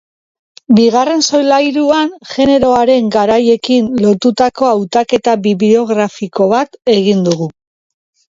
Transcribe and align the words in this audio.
Bigarren 0.77 1.19
solairuan, 1.25 2.09
generoaren 2.29 3.11
gaiarekin 3.17 3.91
lotutako 4.05 4.69
hautaketa 4.71 5.37
bibliografiko 5.49 6.49
bat 6.57 6.81
egin 6.97 7.21
dugu. 7.29 7.51